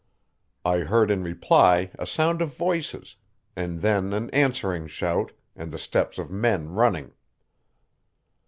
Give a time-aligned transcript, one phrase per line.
[0.65, 3.17] I heard in reply a sound of voices,
[3.55, 7.13] and then an answering shout, and the steps of men running.